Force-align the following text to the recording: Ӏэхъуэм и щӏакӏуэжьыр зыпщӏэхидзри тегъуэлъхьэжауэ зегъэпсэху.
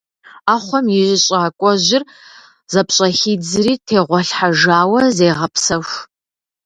Ӏэхъуэм 0.45 0.85
и 1.01 1.01
щӏакӏуэжьыр 1.23 2.03
зыпщӏэхидзри 2.71 3.73
тегъуэлъхьэжауэ 3.85 4.99
зегъэпсэху. 5.17 5.97